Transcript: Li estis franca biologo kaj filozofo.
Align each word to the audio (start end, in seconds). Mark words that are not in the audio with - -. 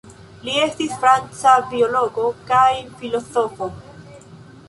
Li 0.45 0.53
estis 0.61 0.95
franca 1.01 1.51
biologo 1.73 2.25
kaj 2.47 2.69
filozofo. 3.03 3.71